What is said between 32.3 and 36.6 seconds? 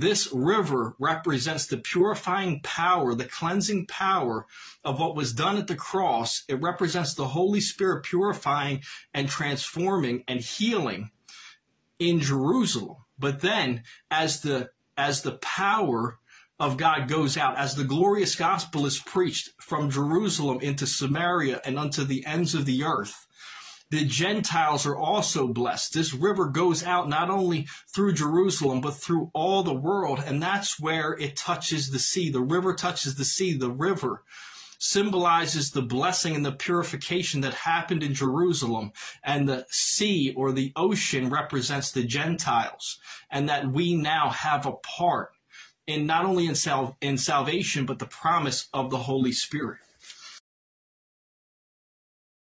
The river touches the sea. The river symbolizes the blessing and the